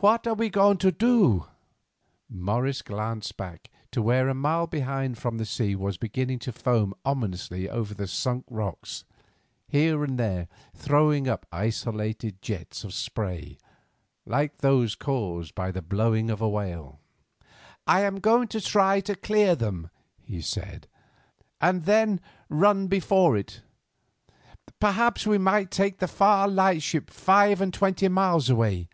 [0.00, 1.50] "What are you going to do?" she asked.
[2.42, 6.92] Morris glanced back to where a mile behind them the sea was beginning to foam
[7.06, 9.04] ominously over the Sunk Rocks,
[9.66, 13.56] here and there throwing up isolated jets of spray,
[14.26, 17.00] like those caused by the blowing of a whale.
[17.86, 19.88] "I am going to try to clear them,"
[20.20, 20.88] he said,
[21.58, 22.20] "and then
[22.50, 23.62] run before it.
[24.78, 28.90] Perhaps we might make the Far Lightship five and twenty miles away.